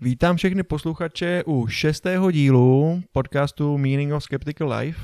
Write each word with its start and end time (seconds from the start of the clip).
Vítám 0.00 0.36
všechny 0.36 0.62
posluchače 0.62 1.42
u 1.46 1.66
šestého 1.66 2.30
dílu 2.30 3.02
podcastu 3.12 3.78
Meaning 3.78 4.12
of 4.12 4.22
Skeptical 4.22 4.72
Life. 4.72 5.00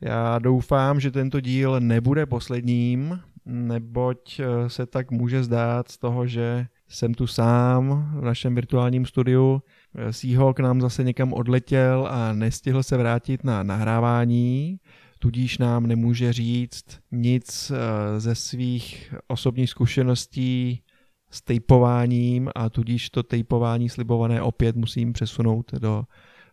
Já 0.00 0.38
doufám, 0.38 1.00
že 1.00 1.10
tento 1.10 1.40
díl 1.40 1.80
nebude 1.80 2.26
posledním, 2.26 3.20
neboť 3.46 4.40
eh, 4.40 4.70
se 4.70 4.86
tak 4.86 5.10
může 5.10 5.44
zdát 5.44 5.90
z 5.90 5.98
toho, 5.98 6.26
že 6.26 6.66
jsem 6.88 7.14
tu 7.14 7.26
sám 7.26 8.12
v 8.20 8.24
našem 8.24 8.54
virtuálním 8.54 9.06
studiu. 9.06 9.62
Seahawk 10.10 10.56
k 10.56 10.60
nám 10.60 10.80
zase 10.80 11.04
někam 11.04 11.32
odletěl 11.32 12.08
a 12.10 12.32
nestihl 12.32 12.82
se 12.82 12.96
vrátit 12.96 13.44
na 13.44 13.62
nahrávání, 13.62 14.80
tudíž 15.18 15.58
nám 15.58 15.86
nemůže 15.86 16.32
říct 16.32 16.84
nic 17.12 17.70
eh, 17.70 18.20
ze 18.20 18.34
svých 18.34 19.14
osobních 19.26 19.70
zkušeností 19.70 20.82
s 21.30 21.42
tejpováním 21.42 22.50
a 22.54 22.70
tudíž 22.70 23.10
to 23.10 23.22
tejpování 23.22 23.88
slibované 23.88 24.42
opět 24.42 24.76
musím 24.76 25.12
přesunout 25.12 25.72
do 25.72 26.04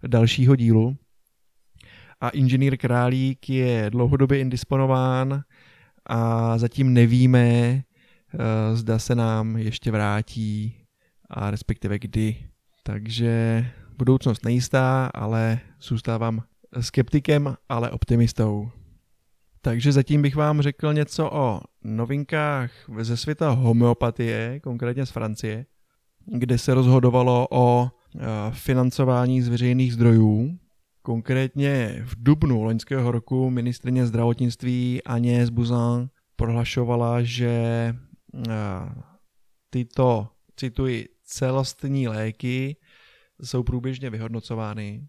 dalšího 0.08 0.56
dílu. 0.56 0.98
A 2.22 2.30
inženýr 2.30 2.78
Králík 2.78 3.50
je 3.50 3.90
dlouhodobě 3.90 4.40
indisponován 4.40 5.44
a 6.06 6.58
zatím 6.58 6.94
nevíme, 6.94 7.48
eh, 7.48 7.84
zda 8.76 9.00
se 9.00 9.16
nám 9.16 9.58
ještě 9.58 9.92
vrátí 9.92 10.76
a 11.30 11.52
respektive 11.52 12.00
kdy. 12.00 12.38
Takže 12.84 13.66
budoucnost 13.98 14.46
nejistá, 14.46 15.12
ale 15.14 15.60
zůstávám 15.82 16.44
skeptikem, 16.80 17.56
ale 17.70 17.92
optimistou. 17.92 18.72
Takže 19.66 19.92
zatím 19.92 20.22
bych 20.22 20.36
vám 20.36 20.62
řekl 20.62 20.94
něco 20.94 21.30
o 21.32 21.62
novinkách 21.84 22.72
ze 23.00 23.18
světa 23.18 23.50
homeopatie, 23.50 24.60
konkrétně 24.60 25.06
z 25.06 25.10
Francie, 25.10 25.66
kde 26.26 26.58
se 26.58 26.74
rozhodovalo 26.74 27.48
o 27.52 27.90
eh, 27.90 28.20
financování 28.52 29.42
z 29.42 29.48
veřejných 29.48 29.94
zdrojů. 29.94 30.58
Konkrétně 31.02 32.02
v 32.06 32.24
dubnu 32.24 32.64
loňského 32.64 33.12
roku 33.12 33.50
ministrině 33.50 34.06
zdravotnictví 34.06 35.02
Agnès 35.06 35.50
Buzyn 35.50 36.10
prohlašovala, 36.36 37.24
že 37.24 37.56
eh, 37.56 38.52
tyto, 39.70 40.28
cituji, 40.56 41.10
celostní 41.24 42.08
léky 42.08 42.76
jsou 43.42 43.64
průběžně 43.64 44.10
vyhodnocovány 44.10 45.08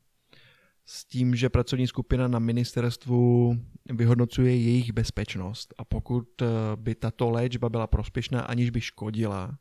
s 0.87 1.05
tím, 1.05 1.37
že 1.37 1.49
pracovní 1.49 1.87
skupina 1.87 2.29
na 2.29 2.39
ministerstvu 2.39 3.55
vyhodnocuje 3.91 4.57
jejich 4.57 4.93
bezpečnost 4.93 5.75
a 5.79 5.85
pokud 5.85 6.43
eh, 6.43 6.47
by 6.77 6.95
tato 6.95 7.31
léčba 7.31 7.69
byla 7.69 7.87
prospěšná, 7.87 8.41
aniž 8.41 8.71
by 8.71 8.81
škodila, 8.81 9.59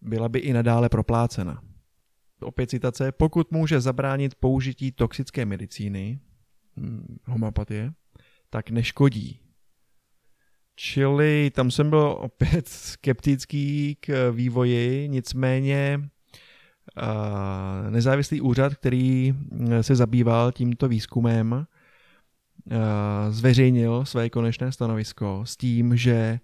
byla 0.00 0.28
by 0.28 0.38
i 0.38 0.52
nadále 0.52 0.88
proplácena. 0.88 1.62
Opět 2.40 2.70
citace, 2.70 3.12
pokud 3.12 3.50
může 3.50 3.80
zabránit 3.80 4.34
použití 4.34 4.92
toxické 4.92 5.46
medicíny, 5.46 6.20
hm, 6.76 7.16
homeopatie, 7.24 7.92
tak 8.50 8.70
neškodí. 8.70 9.40
Čili 10.76 11.50
tam 11.54 11.70
jsem 11.70 11.90
byl 11.90 12.16
opět 12.20 12.68
skeptický 12.68 13.96
k 14.00 14.30
vývoji, 14.30 15.08
nicméně 15.08 16.10
nezávislý 17.90 18.40
úřad, 18.40 18.74
který 18.74 19.34
eh, 19.70 19.82
se 19.82 19.96
zabýval 19.96 20.52
tímto 20.52 20.88
výzkumem, 20.88 21.66
eh, 22.70 22.76
zveřejnil 23.30 24.04
své 24.04 24.30
konečné 24.30 24.72
stanovisko 24.72 25.42
s 25.44 25.56
tím, 25.56 25.96
že 25.96 26.40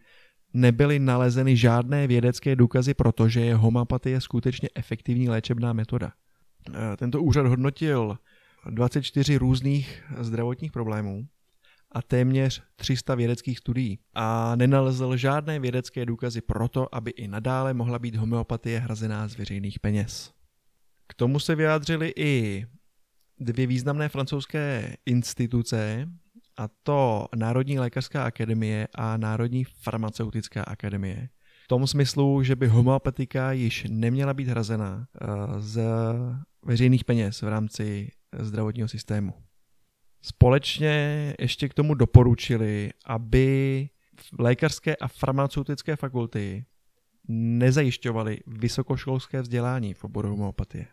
nebyly 0.54 0.98
nalezeny 0.98 1.56
žádné 1.56 2.06
vědecké 2.06 2.56
důkazy, 2.56 2.94
protože 2.94 3.40
je 3.40 3.54
skutečně 4.20 4.68
efektivní 4.74 5.28
léčebná 5.28 5.72
metoda. 5.72 6.12
Eh, 6.74 6.96
tento 6.96 7.22
úřad 7.22 7.46
hodnotil 7.46 8.18
24 8.70 9.36
různých 9.36 10.04
zdravotních 10.18 10.72
problémů 10.72 11.26
a 11.92 12.02
téměř 12.02 12.62
300 12.76 13.14
vědeckých 13.14 13.58
studií 13.58 13.98
a 14.14 14.56
nenalezl 14.56 15.16
žádné 15.16 15.58
vědecké 15.58 16.06
důkazy 16.06 16.40
pro 16.40 16.68
to, 16.68 16.94
aby 16.94 17.10
i 17.10 17.28
nadále 17.28 17.74
mohla 17.74 17.98
být 17.98 18.16
homeopatie 18.16 18.78
hrazená 18.78 19.28
z 19.28 19.36
veřejných 19.36 19.80
peněz. 19.80 20.34
K 21.06 21.14
tomu 21.14 21.38
se 21.38 21.54
vyjádřili 21.54 22.12
i 22.16 22.66
dvě 23.40 23.66
významné 23.66 24.08
francouzské 24.08 24.96
instituce, 25.06 26.08
a 26.56 26.68
to 26.82 27.26
Národní 27.36 27.78
lékařská 27.78 28.24
akademie 28.24 28.88
a 28.94 29.16
Národní 29.16 29.64
farmaceutická 29.64 30.62
akademie. 30.62 31.28
V 31.64 31.68
tom 31.68 31.86
smyslu, 31.86 32.42
že 32.42 32.56
by 32.56 32.66
homeopatika 32.66 33.52
již 33.52 33.86
neměla 33.88 34.34
být 34.34 34.48
hrazena 34.48 35.06
eh, 35.14 35.26
z 35.58 35.82
veřejných 36.62 37.04
peněz 37.04 37.42
v 37.42 37.48
rámci 37.48 38.10
zdravotního 38.38 38.88
systému. 38.88 39.32
Společně 40.22 41.34
ještě 41.38 41.68
k 41.68 41.74
tomu 41.74 41.94
doporučili, 41.94 42.90
aby 43.06 43.88
lékařské 44.38 44.96
a 44.96 45.08
farmaceutické 45.08 45.96
fakulty 45.96 46.64
nezajišťovaly 47.28 48.38
vysokoškolské 48.46 49.42
vzdělání 49.42 49.94
v 49.94 50.04
oboru 50.04 50.28
homeopatie. 50.28 50.86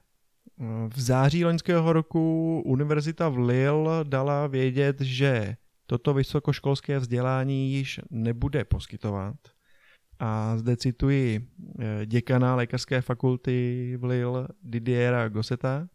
V 0.87 1.01
září 1.01 1.45
loňského 1.45 1.93
roku 1.93 2.61
univerzita 2.65 3.29
v 3.29 3.37
Lille 3.37 4.03
dala 4.03 4.47
vědět, 4.47 5.01
že 5.01 5.55
toto 5.85 6.13
vysokoškolské 6.13 6.99
vzdělání 6.99 7.71
již 7.73 7.99
nebude 8.09 8.65
poskytovat. 8.65 9.35
A 10.19 10.57
zde 10.57 10.77
cituji 10.77 11.39
eh, 11.79 12.05
děkana 12.05 12.55
lékařské 12.55 13.01
fakulty 13.01 13.97
v 13.97 14.03
Lille 14.03 14.47
Didiera 14.63 15.29
Gosseta. 15.29 15.87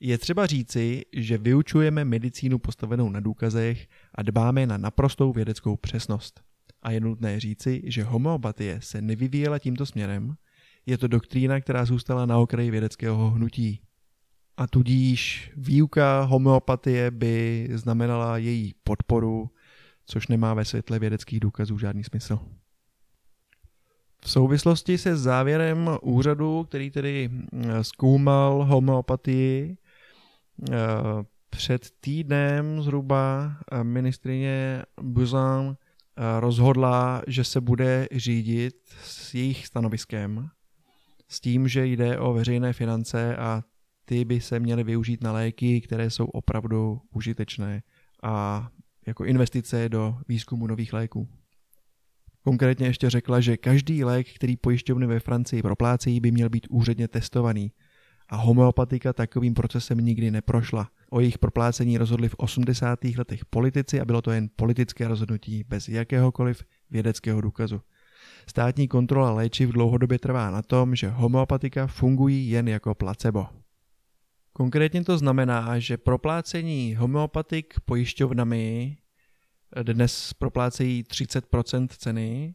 Je 0.00 0.18
třeba 0.18 0.46
říci, 0.46 1.02
že 1.12 1.38
vyučujeme 1.38 2.04
medicínu 2.04 2.58
postavenou 2.58 3.10
na 3.10 3.20
důkazech 3.20 3.86
a 4.14 4.22
dbáme 4.22 4.66
na 4.66 4.76
naprostou 4.76 5.32
vědeckou 5.32 5.76
přesnost. 5.76 6.45
A 6.86 6.90
je 6.90 7.00
nutné 7.00 7.40
říci, 7.40 7.82
že 7.84 8.04
homeopatie 8.04 8.80
se 8.80 9.02
nevyvíjela 9.02 9.58
tímto 9.58 9.86
směrem, 9.86 10.34
je 10.86 10.98
to 10.98 11.08
doktrína, 11.08 11.60
která 11.60 11.84
zůstala 11.84 12.26
na 12.26 12.38
okraji 12.38 12.70
vědeckého 12.70 13.30
hnutí. 13.30 13.80
A 14.56 14.66
tudíž 14.66 15.52
výuka 15.56 16.22
homeopatie 16.22 17.10
by 17.10 17.68
znamenala 17.72 18.38
její 18.38 18.74
podporu, 18.84 19.50
což 20.06 20.28
nemá 20.28 20.54
ve 20.54 20.64
světle 20.64 20.98
vědeckých 20.98 21.40
důkazů 21.40 21.78
žádný 21.78 22.04
smysl. 22.04 22.38
V 24.20 24.30
souvislosti 24.30 24.98
se 24.98 25.16
závěrem 25.16 25.90
úřadu, 26.02 26.64
který 26.64 26.90
tedy 26.90 27.30
eh, 27.52 27.84
zkoumal 27.84 28.64
homeopatii, 28.64 29.76
eh, 30.72 30.76
před 31.50 31.90
týdnem 32.00 32.82
zhruba 32.82 33.52
eh, 33.72 33.84
ministrině 33.84 34.82
Buzan 35.02 35.76
rozhodla, 36.40 37.22
že 37.26 37.44
se 37.44 37.60
bude 37.60 38.08
řídit 38.12 38.74
s 39.02 39.34
jejich 39.34 39.66
stanoviskem 39.66 40.48
s 41.28 41.40
tím, 41.40 41.68
že 41.68 41.86
jde 41.86 42.18
o 42.18 42.32
veřejné 42.32 42.72
finance 42.72 43.36
a 43.36 43.62
ty 44.04 44.24
by 44.24 44.40
se 44.40 44.60
měly 44.60 44.84
využít 44.84 45.22
na 45.22 45.32
léky, 45.32 45.80
které 45.80 46.10
jsou 46.10 46.24
opravdu 46.24 47.00
užitečné 47.14 47.82
a 48.22 48.68
jako 49.06 49.24
investice 49.24 49.88
do 49.88 50.18
výzkumu 50.28 50.66
nových 50.66 50.92
léků. 50.92 51.28
Konkrétně 52.42 52.86
ještě 52.86 53.10
řekla, 53.10 53.40
že 53.40 53.56
každý 53.56 54.04
lék, 54.04 54.34
který 54.34 54.56
pojišťovny 54.56 55.06
ve 55.06 55.20
Francii 55.20 55.62
proplácejí, 55.62 56.20
by 56.20 56.30
měl 56.30 56.48
být 56.48 56.66
úředně 56.70 57.08
testovaný. 57.08 57.72
A 58.28 58.36
homeopatika 58.36 59.12
takovým 59.12 59.54
procesem 59.54 59.98
nikdy 59.98 60.30
neprošla. 60.30 60.90
O 61.10 61.20
jejich 61.20 61.38
proplácení 61.38 61.98
rozhodli 61.98 62.28
v 62.28 62.34
80. 62.34 62.98
letech 63.18 63.44
politici 63.44 64.00
a 64.00 64.04
bylo 64.04 64.22
to 64.22 64.30
jen 64.30 64.48
politické 64.56 65.08
rozhodnutí 65.08 65.64
bez 65.64 65.88
jakéhokoliv 65.88 66.64
vědeckého 66.90 67.40
důkazu. 67.40 67.80
Státní 68.48 68.88
kontrola 68.88 69.32
léčiv 69.32 69.70
dlouhodobě 69.70 70.18
trvá 70.18 70.50
na 70.50 70.62
tom, 70.62 70.94
že 70.94 71.08
homeopatika 71.08 71.86
fungují 71.86 72.50
jen 72.50 72.68
jako 72.68 72.94
placebo. 72.94 73.46
Konkrétně 74.52 75.04
to 75.04 75.18
znamená, 75.18 75.78
že 75.78 75.96
proplácení 75.96 76.94
homeopatik 76.94 77.74
pojišťovnami 77.84 78.96
dnes 79.82 80.32
proplácejí 80.32 81.02
30% 81.02 81.88
ceny, 81.98 82.54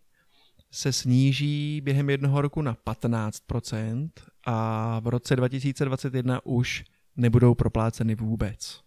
se 0.72 0.94
sníží 0.94 1.82
během 1.82 2.10
jednoho 2.10 2.42
roku 2.42 2.62
na 2.62 2.78
15% 2.88 4.10
a 4.46 5.00
v 5.00 5.08
roce 5.08 5.36
2021 5.36 6.46
už 6.46 6.84
nebudou 7.16 7.56
propláceny 7.56 8.16
vůbec. 8.16 8.82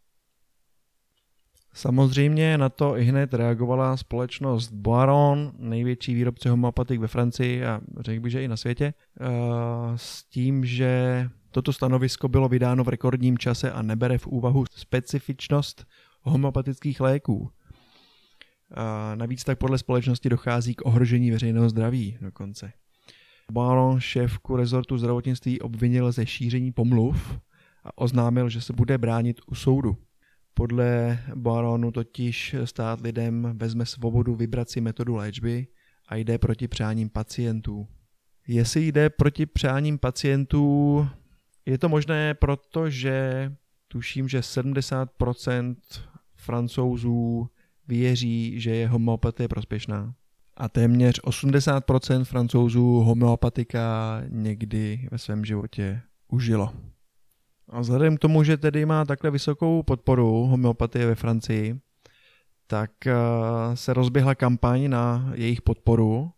Samozřejmě 1.74 2.58
na 2.58 2.68
to 2.68 2.98
i 2.98 3.04
hned 3.04 3.34
reagovala 3.34 3.96
společnost 3.96 4.72
Boiron, 4.72 5.52
největší 5.58 6.14
výrobce 6.14 6.50
homeopatik 6.50 7.00
ve 7.00 7.06
Francii 7.06 7.64
a 7.64 7.80
řekl 8.00 8.22
bych, 8.22 8.32
že 8.32 8.42
i 8.42 8.48
na 8.48 8.56
světě, 8.56 8.94
eh, 9.20 9.26
s 9.96 10.24
tím, 10.24 10.64
že 10.64 11.28
toto 11.50 11.72
stanovisko 11.72 12.28
bylo 12.28 12.48
vydáno 12.48 12.84
v 12.84 12.88
rekordním 12.88 13.38
čase 13.38 13.72
a 13.72 13.82
nebere 13.82 14.18
v 14.18 14.26
úvahu 14.26 14.64
specifičnost 14.70 15.86
homeopatických 16.22 17.00
léků. 17.00 17.50
A 18.74 19.14
navíc 19.14 19.44
tak 19.44 19.58
podle 19.58 19.78
společnosti 19.78 20.28
dochází 20.28 20.74
k 20.74 20.86
ohrožení 20.86 21.30
veřejného 21.30 21.68
zdraví 21.68 22.18
dokonce. 22.20 22.72
Baron 23.52 24.00
šéfku 24.00 24.56
rezortu 24.56 24.98
zdravotnictví 24.98 25.60
obvinil 25.60 26.12
ze 26.12 26.26
šíření 26.26 26.72
pomluv 26.72 27.38
a 27.84 27.98
oznámil, 27.98 28.48
že 28.48 28.60
se 28.60 28.72
bude 28.72 28.98
bránit 28.98 29.40
u 29.46 29.54
soudu. 29.54 29.96
Podle 30.54 31.18
Baronu 31.34 31.90
totiž 31.90 32.56
stát 32.64 33.00
lidem 33.00 33.52
vezme 33.56 33.86
svobodu 33.86 34.34
vybrat 34.34 34.70
si 34.70 34.80
metodu 34.80 35.14
léčby 35.14 35.66
a 36.08 36.16
jde 36.16 36.38
proti 36.38 36.68
přáním 36.68 37.10
pacientů. 37.10 37.88
Jestli 38.48 38.86
jde 38.86 39.10
proti 39.10 39.46
přáním 39.46 39.98
pacientů, 39.98 41.08
je 41.66 41.78
to 41.78 41.88
možné, 41.88 42.34
protože 42.34 43.52
tuším, 43.88 44.28
že 44.28 44.40
70% 44.40 45.76
francouzů 46.34 47.48
věří, 47.88 48.60
že 48.60 48.70
je 48.70 48.88
homeopatie 48.88 49.48
prospěšná. 49.48 50.14
A 50.56 50.68
téměř 50.68 51.20
80% 51.20 52.24
francouzů 52.24 53.00
homeopatika 53.00 54.22
někdy 54.28 55.08
ve 55.10 55.18
svém 55.18 55.44
životě 55.44 56.02
užilo. 56.28 56.72
A 57.68 57.80
vzhledem 57.80 58.16
k 58.16 58.20
tomu, 58.20 58.44
že 58.44 58.56
tedy 58.56 58.86
má 58.86 59.04
takhle 59.04 59.30
vysokou 59.30 59.82
podporu 59.82 60.46
homeopatie 60.46 61.06
ve 61.06 61.14
Francii, 61.14 61.80
tak 62.66 63.06
eh, 63.06 63.14
se 63.74 63.94
rozběhla 63.94 64.34
kampaň 64.34 64.90
na 64.90 65.32
jejich 65.34 65.62
podporu 65.62 66.30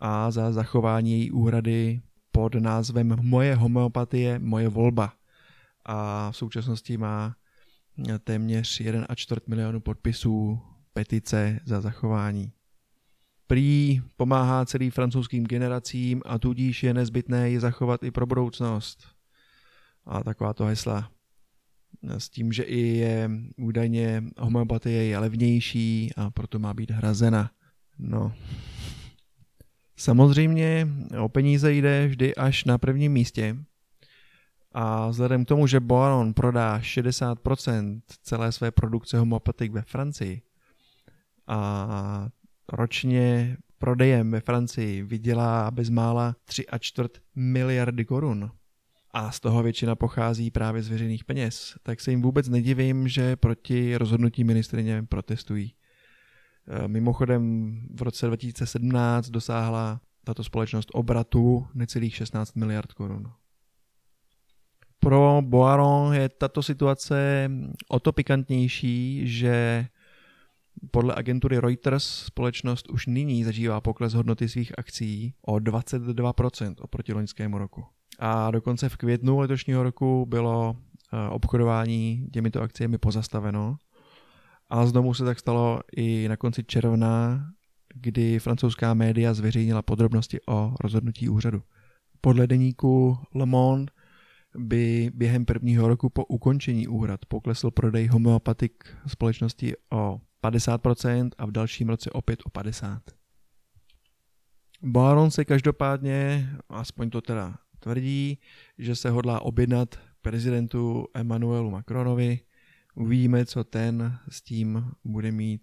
a 0.00 0.30
za 0.30 0.52
zachování 0.52 1.12
její 1.12 1.30
úhrady 1.30 2.00
pod 2.32 2.54
názvem 2.54 3.16
Moje 3.20 3.54
homeopatie, 3.54 4.38
moje 4.38 4.68
volba. 4.68 5.12
A 5.84 6.30
v 6.30 6.36
současnosti 6.36 6.96
má 6.96 7.36
téměř 8.24 8.80
1,4 8.80 9.38
milionu 9.46 9.80
podpisů 9.80 10.60
petice 10.92 11.60
za 11.64 11.80
zachování. 11.80 12.52
Prý 13.46 14.02
pomáhá 14.16 14.66
celým 14.66 14.90
francouzským 14.90 15.46
generacím 15.46 16.22
a 16.24 16.38
tudíž 16.38 16.82
je 16.82 16.94
nezbytné 16.94 17.50
ji 17.50 17.60
zachovat 17.60 18.02
i 18.02 18.10
pro 18.10 18.26
budoucnost. 18.26 19.17
A 20.08 20.24
taková 20.24 20.54
to 20.54 20.64
hesla 20.64 21.10
s 22.02 22.28
tím, 22.28 22.52
že 22.52 22.62
i 22.62 22.80
je 22.80 23.30
údajně 23.56 24.24
homeopatie 24.38 25.04
je 25.04 25.18
levnější 25.18 26.10
a 26.16 26.30
proto 26.30 26.58
má 26.58 26.74
být 26.74 26.90
hrazena. 26.90 27.50
No. 27.98 28.32
Samozřejmě 29.96 30.88
o 31.20 31.28
peníze 31.28 31.72
jde 31.72 32.06
vždy 32.06 32.34
až 32.34 32.64
na 32.64 32.78
prvním 32.78 33.12
místě, 33.12 33.56
a 34.72 35.08
vzhledem 35.08 35.44
k 35.44 35.48
tomu, 35.48 35.66
že 35.66 35.80
Boaron 35.80 36.34
prodá 36.34 36.78
60% 36.78 38.00
celé 38.22 38.52
své 38.52 38.70
produkce 38.70 39.18
homeopatik 39.18 39.72
ve 39.72 39.82
Francii 39.82 40.42
a 41.46 42.28
ročně 42.72 43.56
prodejem 43.78 44.30
ve 44.30 44.40
Francii 44.40 45.02
vydělá 45.02 45.70
bezmála 45.70 46.36
3 46.44 46.66
a 46.66 46.78
čtvrt 46.78 47.18
miliardy 47.34 48.04
korun 48.04 48.50
a 49.18 49.30
z 49.30 49.40
toho 49.40 49.62
většina 49.62 49.96
pochází 49.96 50.50
právě 50.50 50.82
z 50.82 50.88
veřejných 50.88 51.24
peněz, 51.24 51.74
tak 51.82 52.00
se 52.00 52.10
jim 52.10 52.22
vůbec 52.22 52.48
nedivím, 52.48 53.08
že 53.08 53.36
proti 53.36 53.96
rozhodnutí 53.96 54.44
ministrině 54.44 55.02
protestují. 55.02 55.74
E, 56.84 56.88
mimochodem 56.88 57.72
v 57.94 58.02
roce 58.02 58.26
2017 58.26 59.30
dosáhla 59.30 60.00
tato 60.24 60.44
společnost 60.44 60.88
obratu 60.92 61.66
necelých 61.74 62.16
16 62.16 62.54
miliard 62.54 62.92
korun. 62.92 63.32
Pro 65.00 65.42
Boaron 65.42 66.14
je 66.14 66.28
tato 66.28 66.62
situace 66.62 67.50
o 67.88 68.00
to 68.00 68.12
pikantnější, 68.12 69.22
že 69.28 69.86
podle 70.90 71.14
agentury 71.14 71.58
Reuters 71.58 72.04
společnost 72.04 72.88
už 72.90 73.06
nyní 73.06 73.44
zažívá 73.44 73.80
pokles 73.80 74.14
hodnoty 74.14 74.48
svých 74.48 74.78
akcí 74.78 75.34
o 75.42 75.54
22% 75.54 76.74
oproti 76.78 77.12
loňskému 77.12 77.58
roku. 77.58 77.97
A 78.18 78.50
dokonce 78.50 78.88
v 78.88 78.96
květnu 78.96 79.38
letošního 79.38 79.82
roku 79.82 80.26
bylo 80.26 80.76
eh, 80.76 81.28
obchodování 81.28 82.28
těmito 82.32 82.62
akciemi 82.62 82.98
pozastaveno. 82.98 83.76
A 84.70 84.86
znovu 84.86 85.14
se 85.14 85.24
tak 85.24 85.38
stalo 85.38 85.80
i 85.96 86.28
na 86.28 86.36
konci 86.36 86.64
června, 86.64 87.46
kdy 87.94 88.38
francouzská 88.38 88.94
média 88.94 89.34
zveřejnila 89.34 89.82
podrobnosti 89.82 90.38
o 90.48 90.74
rozhodnutí 90.80 91.28
úřadu. 91.28 91.62
Podle 92.20 92.46
deníku 92.46 93.18
Le 93.34 93.46
Monde 93.46 93.92
by 94.56 95.10
během 95.14 95.44
prvního 95.44 95.88
roku 95.88 96.10
po 96.10 96.24
ukončení 96.24 96.88
úhrad 96.88 97.20
poklesl 97.26 97.70
prodej 97.70 98.06
homeopatik 98.06 98.96
společnosti 99.06 99.74
o 99.92 100.20
50% 100.44 101.30
a 101.38 101.46
v 101.46 101.50
dalším 101.50 101.88
roce 101.88 102.10
opět 102.10 102.40
o 102.44 102.48
50%. 102.48 103.00
Baron 104.82 105.30
se 105.30 105.44
každopádně, 105.44 106.48
aspoň 106.68 107.10
to 107.10 107.20
teda 107.20 107.54
tvrdí, 107.78 108.38
že 108.78 108.96
se 108.96 109.10
hodlá 109.10 109.40
objednat 109.40 110.00
prezidentu 110.22 111.06
Emmanuelu 111.14 111.70
Macronovi. 111.70 112.40
Uvidíme, 112.94 113.46
co 113.46 113.64
ten 113.64 114.18
s 114.28 114.42
tím 114.42 114.84
bude 115.04 115.32
mít 115.32 115.62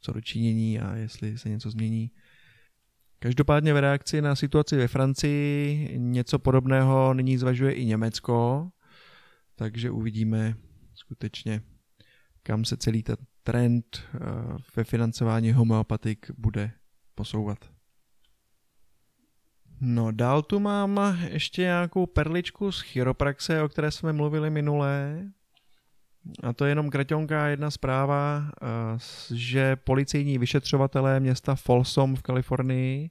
co 0.00 0.12
dočinění 0.12 0.80
a 0.80 0.96
jestli 0.96 1.38
se 1.38 1.48
něco 1.48 1.70
změní. 1.70 2.10
Každopádně 3.18 3.74
v 3.74 3.80
reakci 3.80 4.22
na 4.22 4.36
situaci 4.36 4.76
ve 4.76 4.88
Francii 4.88 5.88
něco 5.98 6.38
podobného 6.38 7.14
nyní 7.14 7.38
zvažuje 7.38 7.72
i 7.72 7.84
Německo, 7.84 8.70
takže 9.54 9.90
uvidíme 9.90 10.54
skutečně, 10.94 11.62
kam 12.42 12.64
se 12.64 12.76
celý 12.76 13.02
ten 13.02 13.16
trend 13.42 14.02
eh, 14.14 14.18
ve 14.76 14.84
financování 14.84 15.52
homeopatik 15.52 16.30
bude 16.38 16.70
posouvat. 17.14 17.77
No 19.80 20.10
dál 20.12 20.42
tu 20.42 20.60
mám 20.60 21.18
ještě 21.30 21.62
nějakou 21.62 22.06
perličku 22.06 22.72
z 22.72 22.80
chiropraxe, 22.80 23.62
o 23.62 23.68
které 23.68 23.90
jsme 23.90 24.12
mluvili 24.12 24.50
minulé. 24.50 25.28
A 26.42 26.52
to 26.52 26.64
je 26.64 26.70
jenom 26.70 26.90
kraťonká 26.90 27.46
jedna 27.46 27.70
zpráva, 27.70 28.50
eh, 28.62 28.66
že 29.34 29.76
policejní 29.76 30.38
vyšetřovatelé 30.38 31.20
města 31.20 31.54
Folsom 31.54 32.16
v 32.16 32.22
Kalifornii 32.22 33.10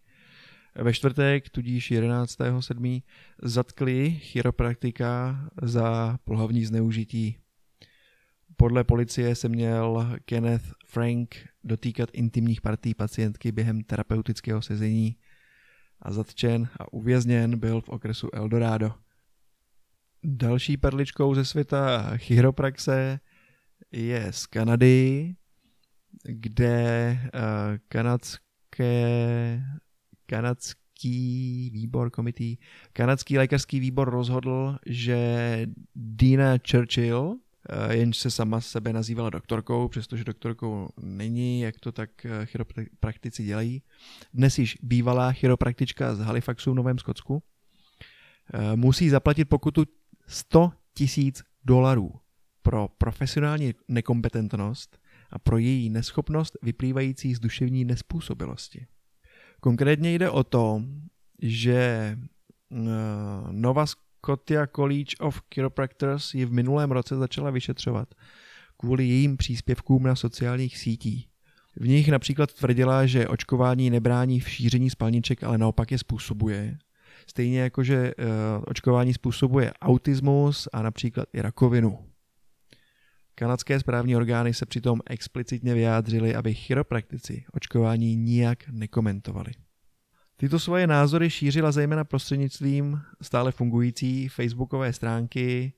ve 0.75 0.93
čtvrtek, 0.93 1.49
tudíž 1.49 1.91
11.7. 1.91 3.03
zatkli 3.43 4.11
chiropraktika 4.11 5.39
za 5.61 6.17
pohlavní 6.23 6.65
zneužití. 6.65 7.37
Podle 8.57 8.83
policie 8.83 9.35
se 9.35 9.49
měl 9.49 10.15
Kenneth 10.25 10.65
Frank 10.85 11.35
dotýkat 11.63 12.09
intimních 12.13 12.61
partí 12.61 12.93
pacientky 12.93 13.51
během 13.51 13.83
terapeutického 13.83 14.61
sezení 14.61 15.15
a 16.01 16.11
zatčen 16.11 16.69
a 16.79 16.94
uvězněn 16.94 17.59
byl 17.59 17.81
v 17.81 17.89
okresu 17.89 18.29
Eldorado. 18.33 18.94
Další 20.23 20.77
perličkou 20.77 21.35
ze 21.35 21.45
světa 21.45 22.18
chiropraxe 22.18 23.19
je 23.92 24.33
z 24.33 24.45
Kanady, 24.45 25.35
kde 26.23 27.19
uh, 27.23 27.39
kanadské 27.87 29.63
kanadský 30.25 31.69
výbor 31.73 32.09
komitý, 32.09 32.57
kanadský 32.94 33.37
lékařský 33.37 33.80
výbor 33.80 34.09
rozhodl, 34.09 34.77
že 34.85 35.68
Dina 35.95 36.57
Churchill, 36.71 37.35
eh, 37.35 37.46
jenž 37.92 38.18
se 38.18 38.31
sama 38.31 38.62
sebe 38.62 38.94
nazývala 38.94 39.30
doktorkou, 39.30 39.88
přestože 39.88 40.24
doktorkou 40.24 40.90
není, 41.02 41.62
jak 41.62 41.80
to 41.80 41.92
tak 41.92 42.26
eh, 42.26 42.45
chiropraktici 42.45 43.44
dělají. 43.44 43.83
Dnes 44.33 44.59
již 44.59 44.78
bývalá 44.83 45.31
chiropraktička 45.31 46.16
z 46.16 46.19
Halifaxu 46.19 46.71
v 46.71 46.76
Novém 46.76 46.97
Skotsku 46.97 47.44
eh, 48.54 48.76
musí 48.76 49.09
zaplatit 49.09 49.45
pokutu 49.45 49.83
100 50.28 50.71
tisíc 50.94 51.44
dolarů 51.64 52.12
pro 52.62 52.88
profesionální 52.97 53.74
nekompetentnost 53.88 55.00
a 55.30 55.40
pro 55.40 55.57
její 55.57 55.90
neschopnost 55.90 56.57
vyplývající 56.62 57.36
z 57.36 57.40
duševní 57.40 57.86
nespůsobilosti. 57.86 58.88
Konkrétně 59.62 60.14
jde 60.14 60.30
o 60.30 60.44
to, 60.44 60.83
že 61.42 62.18
Nova 63.52 63.86
Scotia 64.27 64.67
College 64.67 65.15
of 65.19 65.41
Chiropractors 65.53 66.33
ji 66.33 66.45
v 66.45 66.51
minulém 66.51 66.91
roce 66.91 67.15
začala 67.15 67.49
vyšetřovat 67.49 68.15
kvůli 68.77 69.07
jejím 69.07 69.37
příspěvkům 69.37 70.03
na 70.03 70.15
sociálních 70.15 70.77
sítích. 70.77 71.27
V 71.75 71.87
nich 71.87 72.09
například 72.09 72.53
tvrdila, 72.53 73.05
že 73.05 73.27
očkování 73.27 73.89
nebrání 73.89 74.39
v 74.39 74.49
šíření 74.49 74.89
spalniček, 74.89 75.43
ale 75.43 75.57
naopak 75.57 75.91
je 75.91 75.97
způsobuje. 75.97 76.77
Stejně 77.27 77.59
jako, 77.59 77.83
že 77.83 78.13
uh, 78.15 78.25
očkování 78.67 79.13
způsobuje 79.13 79.73
autismus 79.81 80.67
a 80.73 80.81
například 80.81 81.27
i 81.33 81.41
rakovinu. 81.41 81.99
Kanadské 83.35 83.79
správní 83.79 84.15
orgány 84.15 84.53
se 84.53 84.65
přitom 84.65 84.99
explicitně 85.05 85.73
vyjádřily, 85.73 86.35
aby 86.35 86.53
chiropraktici 86.53 87.45
očkování 87.53 88.15
nijak 88.15 88.69
nekomentovali. 88.69 89.51
Tyto 90.39 90.59
svoje 90.59 90.87
názory 90.87 91.29
šířila 91.29 91.71
zejména 91.71 92.03
prostřednictvím 92.03 93.01
stále 93.21 93.51
fungující 93.51 94.27
facebookové 94.29 94.94
stránky 94.94 95.73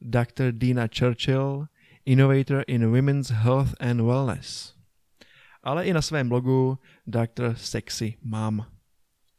Dr. 0.00 0.52
Dina 0.52 0.88
Churchill, 0.98 1.66
Innovator 2.04 2.64
in 2.66 2.86
Women's 2.86 3.30
Health 3.30 3.74
and 3.80 4.00
Wellness, 4.00 4.74
ale 5.62 5.84
i 5.84 5.92
na 5.92 6.02
svém 6.02 6.28
blogu 6.28 6.78
Dr. 7.06 7.54
Sexy 7.54 8.14
Mom. 8.22 8.64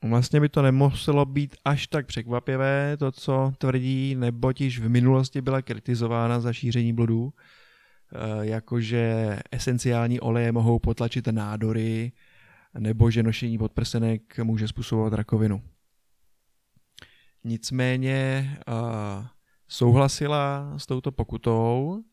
Vlastně 0.03 0.39
by 0.39 0.50
to 0.50 0.62
nemuselo 0.62 1.25
být 1.25 1.55
až 1.65 1.88
tak 1.88 2.05
překvapivé, 2.05 2.98
to, 2.98 3.12
co 3.12 3.53
tvrdí, 3.58 4.15
neboť 4.15 4.62
již 4.62 4.79
v 4.79 4.89
minulosti 4.89 5.41
byla 5.41 5.62
kritizována 5.62 6.39
za 6.39 6.53
šíření 6.53 6.94
bludů, 6.94 7.34
eh, 7.34 8.46
jakože 8.46 9.39
esenciální 9.51 10.20
oleje 10.20 10.51
mohou 10.51 10.79
potlačit 10.79 11.27
nádory, 11.27 12.12
nebo 12.79 13.12
že 13.12 13.24
nošení 13.24 13.58
podprsenek 13.58 14.39
může 14.39 14.67
způsobovat 14.67 15.13
rakovinu. 15.13 15.62
Nicméně 17.44 18.50
uh, 18.67 19.25
souhlasila 19.67 20.74
s 20.77 20.86
touto 20.86 21.12
pokutou, 21.12 22.03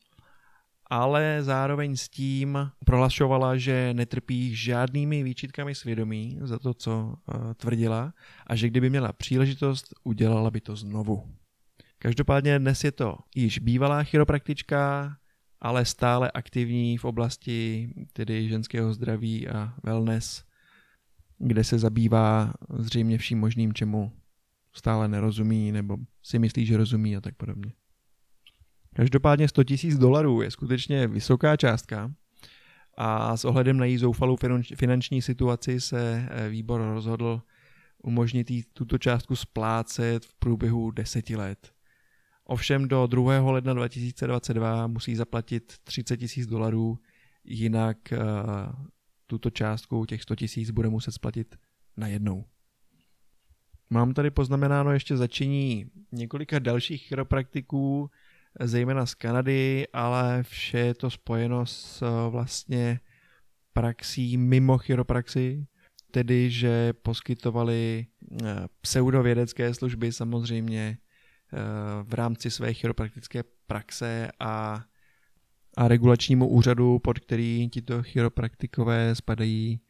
ale 0.90 1.38
zároveň 1.40 1.96
s 1.96 2.08
tím 2.08 2.70
prohlašovala, 2.84 3.56
že 3.56 3.94
netrpí 3.94 4.56
žádnými 4.56 5.22
výčitkami 5.22 5.74
svědomí 5.74 6.38
za 6.42 6.58
to, 6.58 6.74
co 6.74 7.14
uh, 7.14 7.54
tvrdila 7.54 8.12
a 8.46 8.56
že 8.56 8.68
kdyby 8.68 8.90
měla 8.90 9.12
příležitost, 9.12 9.94
udělala 10.04 10.50
by 10.50 10.60
to 10.60 10.76
znovu. 10.76 11.34
Každopádně 11.98 12.58
dnes 12.58 12.84
je 12.84 12.92
to 12.92 13.18
již 13.34 13.58
bývalá 13.58 14.04
chiropraktička, 14.04 15.16
ale 15.60 15.84
stále 15.84 16.30
aktivní 16.30 16.98
v 16.98 17.04
oblasti 17.04 17.88
tedy 18.12 18.48
ženského 18.48 18.94
zdraví 18.94 19.48
a 19.48 19.74
wellness, 19.82 20.44
kde 21.42 21.64
se 21.64 21.78
zabývá 21.78 22.52
zřejmě 22.78 23.18
vším 23.18 23.38
možným, 23.38 23.72
čemu 23.72 24.12
stále 24.72 25.08
nerozumí 25.08 25.72
nebo 25.72 25.96
si 26.22 26.38
myslí, 26.38 26.66
že 26.66 26.76
rozumí 26.76 27.16
a 27.16 27.20
tak 27.20 27.34
podobně. 27.34 27.72
Každopádně 28.94 29.48
100 29.48 29.62
000 29.84 29.98
dolarů 29.98 30.42
je 30.42 30.50
skutečně 30.50 31.06
vysoká 31.06 31.56
částka 31.56 32.12
a 32.96 33.36
s 33.36 33.44
ohledem 33.44 33.76
na 33.76 33.84
její 33.84 33.98
zoufalou 33.98 34.36
finanční 34.76 35.22
situaci 35.22 35.80
se 35.80 36.28
eh, 36.30 36.48
výbor 36.48 36.80
rozhodl 36.80 37.42
umožnit 38.02 38.50
jí 38.50 38.64
tuto 38.72 38.98
částku 38.98 39.36
splácet 39.36 40.24
v 40.24 40.34
průběhu 40.34 40.90
deseti 40.90 41.36
let. 41.36 41.72
Ovšem 42.44 42.88
do 42.88 43.06
2. 43.06 43.50
ledna 43.50 43.74
2022 43.74 44.86
musí 44.86 45.16
zaplatit 45.16 45.74
30 45.84 46.20
000 46.20 46.50
dolarů, 46.50 46.98
jinak 47.44 47.96
uh, 48.12 48.18
tuto 49.32 49.50
částku 49.50 50.06
těch 50.06 50.22
100 50.22 50.34
000 50.56 50.72
bude 50.72 50.88
muset 50.88 51.12
splatit 51.12 51.56
najednou. 51.96 52.44
Mám 53.90 54.14
tady 54.14 54.30
poznamenáno 54.30 54.92
ještě 54.92 55.16
začení 55.16 55.86
několika 56.12 56.58
dalších 56.58 57.02
chiropraktiků, 57.02 58.10
zejména 58.60 59.06
z 59.06 59.14
Kanady, 59.14 59.86
ale 59.92 60.42
vše 60.42 60.78
je 60.78 60.94
to 60.94 61.10
spojeno 61.10 61.66
s 61.66 62.02
eh, 62.02 62.30
vlastně 62.30 63.00
praxí 63.72 64.36
mimo 64.36 64.78
chiropraxii, 64.78 65.66
tedy 66.10 66.50
že 66.50 66.92
poskytovali 66.92 68.06
eh, 68.06 68.46
pseudovědecké 68.80 69.74
služby 69.74 70.12
samozřejmě 70.12 70.98
eh, 70.98 71.58
v 72.02 72.14
rámci 72.14 72.50
své 72.50 72.74
chiropraktické 72.74 73.42
praxe 73.66 74.28
a, 74.40 74.84
a 75.76 75.88
regulačnímu 75.88 76.48
úřadu, 76.48 76.98
pod 76.98 77.18
který 77.18 77.68
tito 77.72 78.02
chiropraktikové 78.02 79.14
spadají, 79.14 79.80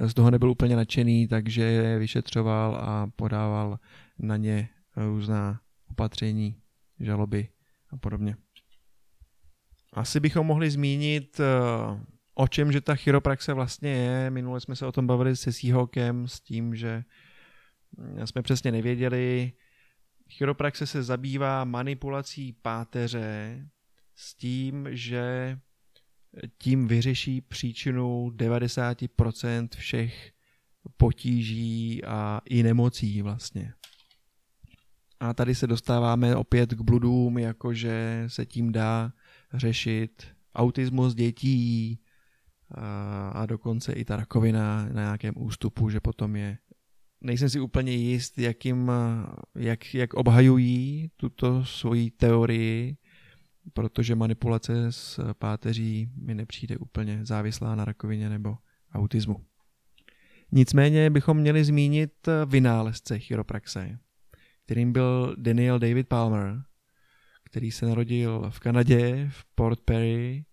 z 0.00 0.14
toho 0.14 0.30
nebyl 0.30 0.50
úplně 0.50 0.76
nadšený, 0.76 1.28
takže 1.28 1.62
je 1.62 1.98
vyšetřoval 1.98 2.76
a 2.76 3.06
podával 3.16 3.78
na 4.18 4.36
ně 4.36 4.68
různá 4.96 5.60
opatření, 5.90 6.56
žaloby 7.00 7.48
a 7.90 7.96
podobně. 7.96 8.36
Asi 9.92 10.20
bychom 10.20 10.46
mohli 10.46 10.70
zmínit, 10.70 11.40
eh, 11.40 12.04
o 12.34 12.48
čem 12.48 12.72
že 12.72 12.80
ta 12.80 12.94
chiropraxe 12.94 13.52
vlastně 13.52 13.90
je. 13.90 14.30
Minule 14.30 14.60
jsme 14.60 14.76
se 14.76 14.86
o 14.86 14.92
tom 14.92 15.06
bavili 15.06 15.36
se 15.36 15.52
Seahawkem 15.52 16.28
s 16.28 16.40
tím, 16.40 16.74
že 16.74 17.04
hm, 17.98 18.26
jsme 18.26 18.42
přesně 18.42 18.72
nevěděli. 18.72 19.52
Chiropraxe 20.30 20.86
se 20.86 21.02
zabývá 21.02 21.64
manipulací 21.64 22.52
páteře 22.52 23.66
s 24.22 24.34
tím, 24.34 24.88
že 24.90 25.56
tím 26.58 26.88
vyřeší 26.88 27.40
příčinu 27.40 28.30
90% 28.30 29.68
všech 29.76 30.32
potíží 30.96 32.04
a 32.04 32.40
i 32.44 32.62
nemocí 32.62 33.22
vlastně. 33.22 33.72
A 35.20 35.34
tady 35.34 35.54
se 35.54 35.66
dostáváme 35.66 36.36
opět 36.36 36.74
k 36.74 36.80
bludům, 36.80 37.38
jakože 37.38 38.24
se 38.26 38.46
tím 38.46 38.72
dá 38.72 39.12
řešit 39.54 40.26
autismus 40.54 41.14
dětí 41.14 42.00
a 43.32 43.46
dokonce 43.46 43.92
i 43.92 44.04
ta 44.04 44.16
rakovina 44.16 44.88
na 44.92 45.02
nějakém 45.02 45.34
ústupu, 45.36 45.90
že 45.90 46.00
potom 46.00 46.36
je 46.36 46.58
nejsem 47.20 47.48
si 47.48 47.60
úplně 47.60 47.92
jist, 47.92 48.38
jakým, 48.38 48.92
jak, 49.54 49.94
jak 49.94 50.14
obhajují 50.14 51.10
tuto 51.16 51.64
svoji 51.64 52.10
teorii, 52.10 52.96
protože 53.72 54.14
manipulace 54.14 54.92
s 54.92 55.34
páteří 55.34 56.10
mi 56.16 56.34
nepřijde 56.34 56.78
úplně 56.78 57.24
závislá 57.24 57.74
na 57.74 57.84
rakovině 57.84 58.28
nebo 58.28 58.56
autismu. 58.92 59.44
Nicméně 60.52 61.10
bychom 61.10 61.36
měli 61.36 61.64
zmínit 61.64 62.28
vynálezce 62.46 63.18
chiropraxe, 63.18 63.98
kterým 64.64 64.92
byl 64.92 65.36
Daniel 65.38 65.78
David 65.78 66.08
Palmer, 66.08 66.62
který 67.44 67.70
se 67.70 67.86
narodil 67.86 68.50
v 68.50 68.60
Kanadě, 68.60 69.28
v 69.32 69.44
Port 69.54 69.80
Perry 69.80 70.44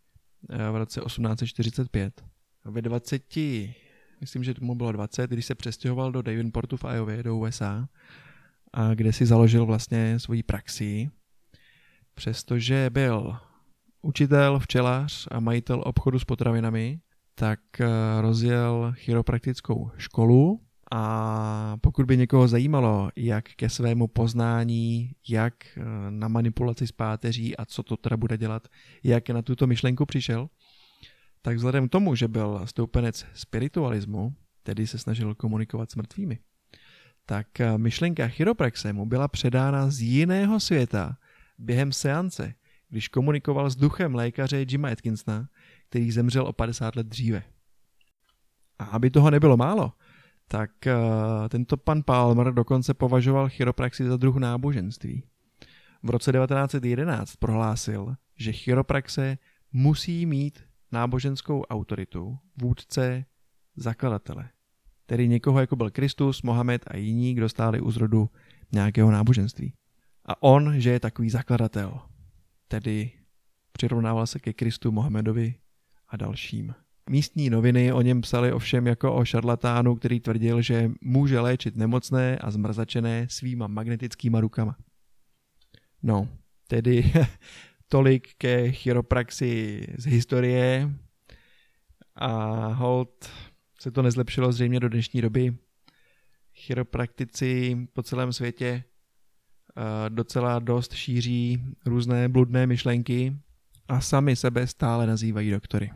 eh, 0.49 0.71
v 0.71 0.75
roce 0.75 1.01
1845. 1.01 2.23
Ve 2.65 2.81
20, 2.81 3.35
myslím, 4.21 4.43
že 4.43 4.53
mu 4.61 4.75
bylo 4.75 4.91
20, 4.91 5.29
když 5.29 5.45
se 5.45 5.55
přestěhoval 5.55 6.11
do 6.11 6.21
Davenportu 6.21 6.77
v 6.77 6.85
Iowa, 6.95 7.21
do 7.21 7.37
USA, 7.37 7.89
a 8.73 8.93
kde 8.93 9.13
si 9.13 9.25
založil 9.25 9.65
vlastně 9.65 10.19
svoji 10.19 10.43
praxi, 10.43 11.09
přestože 12.17 12.89
byl 12.89 13.37
učitel, 14.01 14.59
včelař 14.59 15.27
a 15.31 15.39
majitel 15.39 15.83
obchodu 15.85 16.19
s 16.19 16.25
potravinami, 16.25 16.99
tak 17.35 17.59
eh, 17.79 17.87
rozjel 18.21 18.93
chiropraktickou 18.95 19.91
školu 19.97 20.61
a 20.91 21.77
pokud 21.81 22.05
by 22.05 22.17
někoho 22.17 22.47
zajímalo, 22.47 23.09
jak 23.15 23.45
ke 23.55 23.69
svému 23.69 24.07
poznání, 24.07 25.11
jak 25.29 25.53
eh, 25.77 25.81
na 26.09 26.27
manipulaci 26.27 26.87
s 26.87 26.91
páteří 26.91 27.57
a 27.57 27.65
co 27.65 27.83
to 27.83 27.97
teda 27.97 28.17
bude 28.17 28.37
dělat, 28.37 28.67
jak 29.03 29.29
na 29.29 29.41
tuto 29.41 29.67
myšlenku 29.67 30.05
přišel, 30.05 30.49
tak 31.41 31.57
vzhledem 31.57 31.87
k 31.87 31.91
tomu, 31.91 32.15
že 32.15 32.27
byl 32.27 32.61
stoupenec 32.65 33.25
spiritualismu, 33.33 34.33
tedy 34.63 34.87
se 34.87 34.97
snažil 34.97 35.35
komunikovat 35.35 35.91
s 35.91 35.95
mrtvými, 35.95 36.39
tak 37.25 37.59
eh, 37.59 37.77
myšlenka 37.77 38.27
chiropraxe 38.27 38.93
mu 38.93 39.05
byla 39.05 39.27
předána 39.27 39.89
z 39.89 40.01
jiného 40.01 40.59
světa 40.59 41.17
během 41.57 41.91
seance, 41.91 42.53
když 42.89 43.07
komunikoval 43.07 43.69
s 43.69 43.75
duchem 43.75 44.15
lékaře 44.15 44.65
Jima 44.69 44.89
Atkinsona, 44.89 45.49
který 45.89 46.11
zemřel 46.11 46.47
o 46.47 46.53
50 46.53 46.95
let 46.95 47.07
dříve. 47.07 47.43
A 48.79 48.83
aby 48.83 49.09
toho 49.09 49.31
nebylo 49.31 49.57
málo, 49.57 49.93
tak 50.47 50.71
uh, 50.85 51.47
tento 51.49 51.77
pan 51.77 52.03
Palmer 52.03 52.53
dokonce 52.53 52.93
považoval 52.93 53.49
chiropraxi 53.49 54.07
za 54.07 54.17
druh 54.17 54.35
náboženství. 54.35 55.23
V 56.03 56.09
roce 56.09 56.31
1911 56.31 57.35
prohlásil, 57.35 58.15
že 58.35 58.51
chiropraxe 58.51 59.37
musí 59.71 60.25
mít 60.25 60.59
náboženskou 60.91 61.61
autoritu, 61.61 62.37
vůdce, 62.61 63.25
zakladatele. 63.75 64.49
Tedy 65.05 65.27
někoho, 65.27 65.59
jako 65.59 65.75
byl 65.75 65.91
Kristus, 65.91 66.41
Mohamed 66.41 66.85
a 66.87 66.97
jiní, 66.97 67.33
kdo 67.33 67.49
stáli 67.49 67.81
u 67.81 67.91
zrodu 67.91 68.29
nějakého 68.71 69.11
náboženství. 69.11 69.73
A 70.27 70.43
on, 70.43 70.79
že 70.79 70.89
je 70.89 70.99
takový 70.99 71.29
zakladatel. 71.29 71.99
Tedy 72.67 73.11
přirovnával 73.71 74.27
se 74.27 74.39
ke 74.39 74.53
Kristu, 74.53 74.91
Mohamedovi 74.91 75.55
a 76.09 76.17
dalším. 76.17 76.75
Místní 77.09 77.49
noviny 77.49 77.93
o 77.93 78.01
něm 78.01 78.21
psali 78.21 78.51
ovšem 78.51 78.87
jako 78.87 79.13
o 79.15 79.25
šarlatánu, 79.25 79.95
který 79.95 80.19
tvrdil, 80.19 80.61
že 80.61 80.91
může 81.01 81.39
léčit 81.39 81.75
nemocné 81.75 82.37
a 82.37 82.51
zmrzačené 82.51 83.27
svýma 83.29 83.67
magnetickýma 83.67 84.41
rukama. 84.41 84.77
No, 86.03 86.27
tedy 86.67 87.13
tolik 87.87 88.33
ke 88.37 88.71
chiropraxi 88.71 89.85
z 89.97 90.05
historie 90.05 90.89
a 92.15 92.27
hold 92.67 93.29
se 93.79 93.91
to 93.91 94.01
nezlepšilo 94.01 94.51
zřejmě 94.51 94.79
do 94.79 94.89
dnešní 94.89 95.21
doby. 95.21 95.57
Chiropraktici 96.53 97.77
po 97.93 98.03
celém 98.03 98.33
světě 98.33 98.83
docela 100.09 100.59
dost 100.59 100.93
šíří 100.93 101.63
různé 101.85 102.29
bludné 102.29 102.67
myšlenky 102.67 103.37
a 103.87 104.01
sami 104.01 104.35
sebe 104.35 104.67
stále 104.67 105.07
nazývají 105.07 105.51
doktory. 105.51 105.91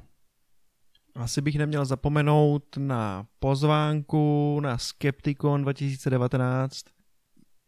Asi 1.15 1.41
bych 1.41 1.57
neměl 1.57 1.85
zapomenout 1.85 2.77
na 2.77 3.25
pozvánku 3.39 4.59
na 4.59 4.77
Skeptikon 4.77 5.61
2019. 5.61 6.85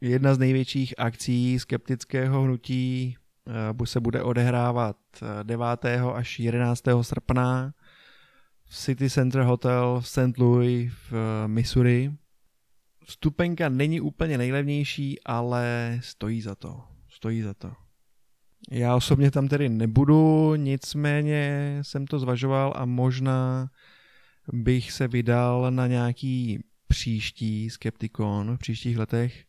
Jedna 0.02 0.36
z 0.36 0.38
největších 0.38 0.94
akcí 0.98 1.60
skeptického 1.60 2.42
hnutí 2.44 3.16
eh, 3.48 3.86
se 3.86 4.00
bude 4.00 4.24
odehrávat 4.24 4.98
9. 5.44 5.86
Eh, 5.86 6.00
až 6.14 6.40
11. 6.40 6.84
srpna 7.02 7.74
v 8.66 8.76
City 8.76 9.10
Center 9.10 9.42
Hotel 9.42 10.00
v 10.02 10.08
St. 10.08 10.38
Louis 10.38 10.94
v 10.94 11.14
eh, 11.14 11.48
Missouri. 11.48 12.12
Stupenka 13.08 13.70
není 13.70 14.02
úplně 14.02 14.38
nejlevnější, 14.38 15.24
ale 15.26 15.98
stojí 16.02 16.42
za 16.42 16.56
to. 16.56 16.82
Stojí 17.10 17.42
za 17.42 17.54
to. 17.54 17.74
Já 18.72 18.96
osobně 18.96 19.32
tam 19.32 19.48
tedy 19.48 19.70
nebudu, 19.70 20.56
nicméně 20.56 21.78
jsem 21.82 22.08
to 22.08 22.20
zvažoval 22.20 22.74
a 22.76 22.86
možná 22.86 23.70
bych 24.54 24.92
se 24.92 25.08
vydal 25.08 25.72
na 25.72 25.88
nějaký 25.88 26.60
příští 26.88 27.70
Skeptikon 27.70 28.56
v 28.56 28.60
příštích 28.60 28.98
letech, 28.98 29.46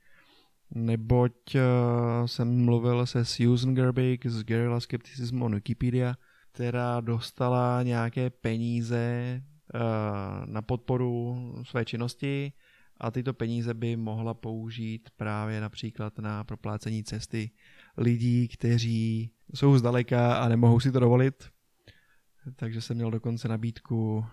neboť 0.75 1.55
uh, 1.55 2.27
jsem 2.27 2.65
mluvil 2.65 3.07
se 3.07 3.25
Susan 3.25 3.75
Gerbig 3.75 4.27
z 4.27 4.43
Guerrilla 4.43 4.81
Skepticism 4.81 5.43
on 5.43 5.55
Wikipedia, 5.55 6.15
která 6.53 7.01
dostala 7.01 7.83
nějaké 7.83 8.31
peníze 8.31 9.43
uh, 9.75 9.81
na 10.47 10.63
podporu 10.63 11.37
své 11.67 11.85
činnosti 11.85 12.53
a 12.97 13.11
tyto 13.11 13.35
peníze 13.35 13.75
by 13.75 13.97
mohla 13.97 14.35
použít 14.35 15.11
právě 15.17 15.61
například 15.61 16.19
na 16.19 16.45
proplácení 16.45 17.05
cesty 17.05 17.51
lidí, 17.97 18.49
kteří 18.49 19.31
jsou 19.55 19.79
zdaleka 19.79 20.37
a 20.37 20.49
nemohou 20.49 20.81
si 20.81 20.93
to 20.93 21.01
dovolit. 21.01 21.51
Takže 22.57 22.81
jsem 22.81 22.97
měl 22.97 23.11
dokonce 23.11 23.49
nabídku 23.49 24.25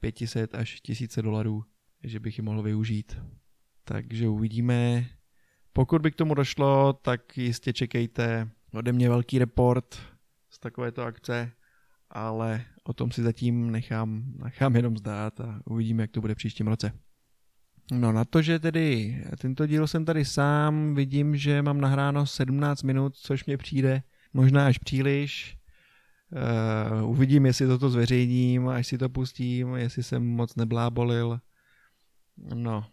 500 0.00 0.54
až 0.54 0.80
1000 0.80 1.18
dolarů, 1.22 1.64
že 2.02 2.20
bych 2.20 2.38
ji 2.38 2.44
mohl 2.44 2.62
využít. 2.62 3.18
Takže 3.84 4.28
uvidíme. 4.28 5.06
Pokud 5.72 6.02
by 6.02 6.10
k 6.10 6.14
tomu 6.14 6.34
došlo, 6.34 6.92
tak 6.92 7.38
jistě 7.38 7.72
čekejte 7.72 8.50
ode 8.72 8.92
mě 8.92 9.08
velký 9.08 9.38
report 9.38 9.98
z 10.50 10.58
takovéto 10.58 11.02
akce, 11.02 11.52
ale 12.10 12.64
o 12.84 12.92
tom 12.92 13.10
si 13.10 13.22
zatím 13.22 13.70
nechám, 13.70 14.32
nechám 14.44 14.76
jenom 14.76 14.96
zdát 14.96 15.40
a 15.40 15.60
uvidíme, 15.64 16.02
jak 16.02 16.10
to 16.10 16.20
bude 16.20 16.34
příštím 16.34 16.66
roce. 16.66 16.92
No 17.92 18.12
na 18.12 18.24
to, 18.24 18.42
že 18.42 18.58
tedy 18.58 19.18
tento 19.38 19.66
díl 19.66 19.86
jsem 19.86 20.04
tady 20.04 20.24
sám, 20.24 20.94
vidím, 20.94 21.36
že 21.36 21.62
mám 21.62 21.80
nahráno 21.80 22.26
17 22.26 22.82
minut, 22.82 23.16
což 23.16 23.44
mě 23.44 23.56
přijde 23.56 24.02
možná 24.32 24.66
až 24.66 24.78
příliš. 24.78 25.58
Uh, 27.02 27.10
uvidím, 27.10 27.46
jestli 27.46 27.66
toto 27.66 27.90
zveřejním, 27.90 28.68
až 28.68 28.86
si 28.86 28.98
to 28.98 29.08
pustím, 29.08 29.74
jestli 29.74 30.02
jsem 30.02 30.26
moc 30.26 30.56
neblábolil. 30.56 31.40
No, 32.54 32.86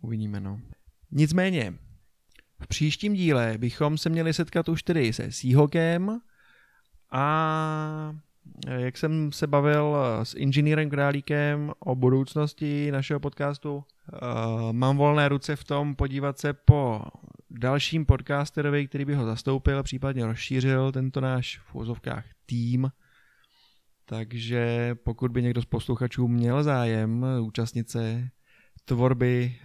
uvidíme, 0.00 0.40
no. 0.40 0.60
Nicméně, 1.10 1.74
v 2.60 2.66
příštím 2.66 3.14
díle 3.14 3.58
bychom 3.58 3.98
se 3.98 4.08
měli 4.08 4.34
setkat 4.34 4.68
už 4.68 4.82
tedy 4.82 5.12
se 5.12 5.32
Seahawkem 5.32 6.20
a 7.12 8.16
jak 8.66 8.96
jsem 8.96 9.32
se 9.32 9.46
bavil 9.46 9.96
s 10.22 10.34
inženýrem 10.34 10.90
Králíkem 10.90 11.72
o 11.78 11.94
budoucnosti 11.94 12.90
našeho 12.90 13.20
podcastu, 13.20 13.76
uh, 13.76 13.82
mám 14.72 14.96
volné 14.96 15.28
ruce 15.28 15.56
v 15.56 15.64
tom 15.64 15.94
podívat 15.94 16.38
se 16.38 16.52
po 16.52 17.02
dalším 17.50 18.06
podcasterovi, 18.06 18.88
který 18.88 19.04
by 19.04 19.14
ho 19.14 19.26
zastoupil, 19.26 19.82
případně 19.82 20.26
rozšířil 20.26 20.92
tento 20.92 21.20
náš 21.20 21.58
v 21.58 21.74
úzovkách 21.74 22.24
tým. 22.46 22.90
Takže 24.04 24.94
pokud 25.04 25.30
by 25.30 25.42
někdo 25.42 25.62
z 25.62 25.64
posluchačů 25.64 26.28
měl 26.28 26.62
zájem 26.62 27.26
účastnit 27.40 27.90
se 27.90 28.28
tvorby 28.84 29.56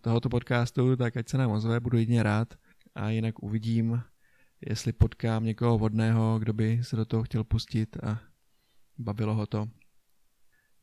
tohoto 0.00 0.28
podcastu, 0.28 0.96
tak 0.96 1.16
ať 1.16 1.28
se 1.28 1.38
nám 1.38 1.50
ozve, 1.50 1.80
budu 1.80 1.98
jedině 1.98 2.22
rád. 2.22 2.54
A 2.94 3.10
jinak 3.10 3.42
uvidím, 3.42 4.02
jestli 4.60 4.92
potkám 4.92 5.44
někoho 5.44 5.78
vodného, 5.78 6.38
kdo 6.38 6.52
by 6.52 6.84
se 6.84 6.96
do 6.96 7.04
toho 7.04 7.22
chtěl 7.22 7.44
pustit 7.44 7.96
a 8.04 8.20
bavilo 8.98 9.34
ho 9.34 9.46
to. 9.46 9.68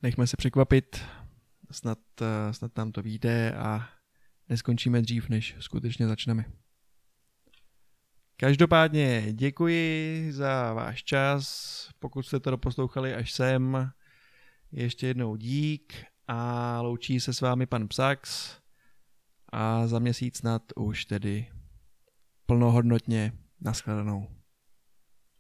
Nechme 0.01 0.27
se 0.27 0.38
překvapit, 0.38 1.01
snad, 1.72 2.00
eh, 2.22 2.53
snad 2.53 2.77
nám 2.77 2.92
to 2.92 3.01
vyjde 3.01 3.53
a 3.56 3.89
neskončíme 4.50 5.01
dřív, 5.01 5.30
než 5.30 5.56
skutečně 5.60 6.08
začneme. 6.08 6.46
Každopádně 8.38 9.34
děkuji 9.34 10.32
za 10.32 10.74
váš 10.74 11.04
čas, 11.04 11.89
pokud 12.00 12.24
jste 12.24 12.39
to 12.39 12.52
doposlouchali 12.52 13.15
až 13.15 13.32
sem, 13.32 13.91
ještě 14.71 15.08
jednou 15.08 15.36
dík 15.36 16.06
a 16.28 16.82
loučí 16.82 17.19
se 17.19 17.34
s 17.34 17.41
vámi 17.41 17.65
pan 17.65 17.88
Psax 17.88 18.52
a 19.50 19.88
za 19.88 20.00
měsíc 20.00 20.38
snad 20.38 20.62
už 20.76 21.06
tedy 21.06 21.48
plnohodnotně 22.45 23.32
Nascara 23.63 24.04
não. 24.04 24.42